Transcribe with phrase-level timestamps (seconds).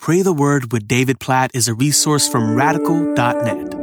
[0.00, 3.74] Pray the Word with David Platt is a resource from radical.net.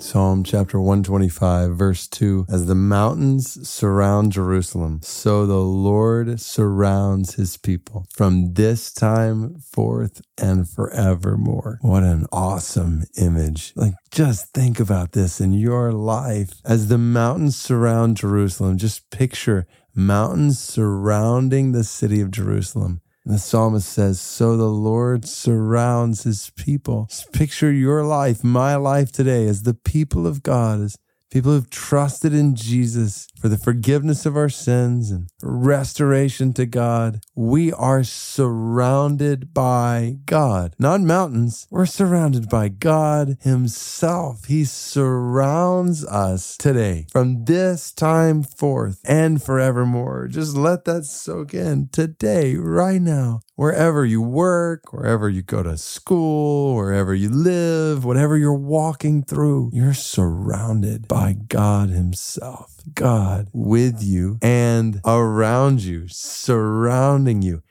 [0.00, 7.56] Psalm chapter 125, verse 2 As the mountains surround Jerusalem, so the Lord surrounds his
[7.56, 11.80] people from this time forth and forevermore.
[11.80, 13.72] What an awesome image.
[13.74, 16.60] Like, just think about this in your life.
[16.64, 19.66] As the mountains surround Jerusalem, just picture
[19.96, 23.00] mountains surrounding the city of Jerusalem.
[23.24, 27.08] And the psalmist says, So the Lord surrounds his people.
[27.32, 30.96] Picture your life, my life today, as the people of God, as
[31.32, 37.20] people who've trusted in Jesus for the forgiveness of our sins and restoration to God.
[37.34, 41.66] We are surrounded by God, not mountains.
[41.70, 44.44] We're surrounded by God Himself.
[44.44, 50.28] He surrounds us today from this time forth and forevermore.
[50.28, 53.40] Just let that soak in today, right now.
[53.62, 59.70] Wherever you work, wherever you go to school, wherever you live, whatever you're walking through,
[59.72, 62.82] you're surrounded by God Himself.
[62.92, 67.62] God with you and around you, surrounding you.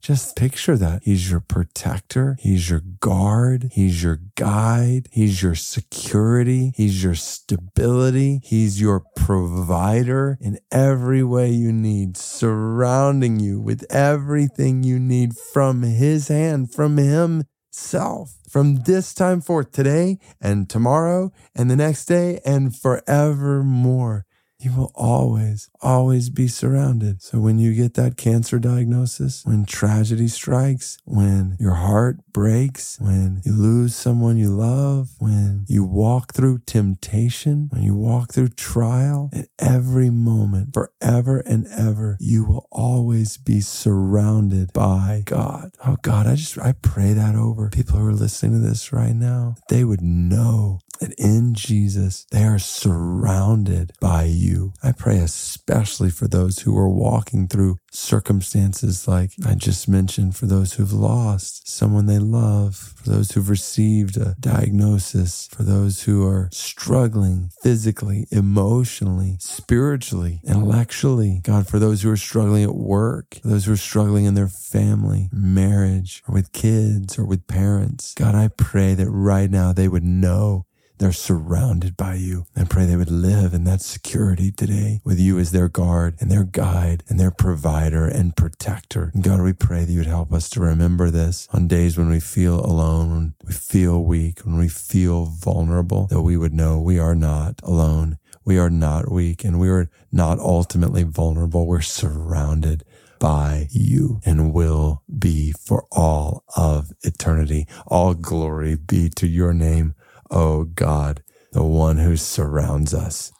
[0.00, 1.02] Just picture that.
[1.04, 2.36] He's your protector.
[2.40, 3.70] He's your guard.
[3.72, 5.08] He's your guide.
[5.12, 6.72] He's your security.
[6.76, 8.40] He's your stability.
[8.42, 15.82] He's your provider in every way you need, surrounding you with everything you need from
[15.82, 22.40] his hand, from himself, from this time forth, today and tomorrow and the next day
[22.44, 24.24] and forevermore
[24.60, 27.22] you will always, always be surrounded.
[27.22, 33.40] So when you get that cancer diagnosis, when tragedy strikes, when your heart breaks, when
[33.44, 39.30] you lose someone you love, when you walk through temptation, when you walk through trial,
[39.32, 45.70] at every moment, forever and ever, you will always be surrounded by God.
[45.86, 49.14] Oh God, I just, I pray that over people who are listening to this right
[49.14, 49.54] now.
[49.68, 54.72] They would know that in Jesus, they are surrounded by you.
[54.82, 60.46] I pray especially for those who are walking through circumstances like I just mentioned, for
[60.46, 66.26] those who've lost someone they love, for those who've received a diagnosis, for those who
[66.26, 71.40] are struggling physically, emotionally, spiritually, intellectually.
[71.42, 74.48] God, for those who are struggling at work, for those who are struggling in their
[74.48, 78.14] family, marriage, or with kids, or with parents.
[78.14, 80.66] God, I pray that right now they would know
[80.98, 82.46] they're surrounded by you.
[82.56, 86.30] I pray they would live in that security today with you as their guard and
[86.30, 89.10] their guide and their provider and protector.
[89.14, 92.08] And God, we pray that you would help us to remember this on days when
[92.08, 96.80] we feel alone, when we feel weak, when we feel vulnerable, that we would know
[96.80, 98.18] we are not alone.
[98.44, 101.66] We are not weak and we are not ultimately vulnerable.
[101.66, 102.82] We're surrounded
[103.18, 107.66] by you and will be for all of eternity.
[107.86, 109.94] All glory be to your name.
[110.30, 111.22] Oh God,
[111.52, 113.32] the one who surrounds us.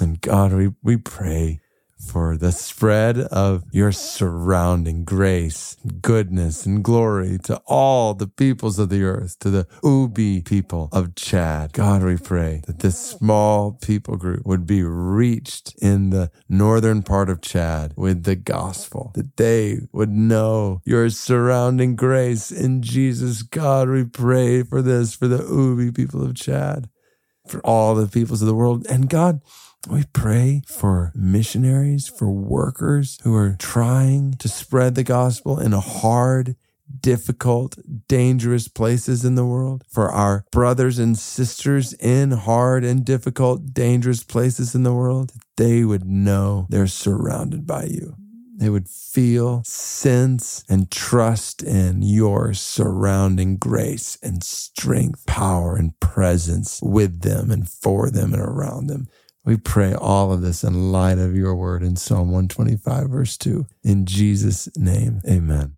[0.00, 1.60] And God, we, we pray
[2.00, 8.88] for the spread of your surrounding grace, goodness, and glory to all the peoples of
[8.88, 11.72] the earth, to the Ubi people of Chad.
[11.72, 17.28] God, we pray that this small people group would be reached in the northern part
[17.28, 23.42] of Chad with the gospel, that they would know your surrounding grace in Jesus.
[23.42, 26.88] God, we pray for this, for the Ubi people of Chad,
[27.46, 28.86] for all the peoples of the world.
[28.88, 29.40] And God,
[29.88, 35.80] we pray for missionaries, for workers who are trying to spread the gospel in a
[35.80, 36.56] hard,
[37.00, 43.72] difficult, dangerous places in the world, for our brothers and sisters in hard and difficult,
[43.72, 48.16] dangerous places in the world, they would know they're surrounded by you.
[48.56, 56.78] They would feel, sense, and trust in your surrounding grace and strength, power, and presence
[56.82, 59.08] with them and for them and around them.
[59.44, 63.66] We pray all of this in light of your word in Psalm 125, verse 2.
[63.82, 65.76] In Jesus' name, amen.